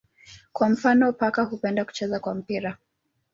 [0.53, 2.77] Kwa mfano paka hupenda kucheza kwa mpira.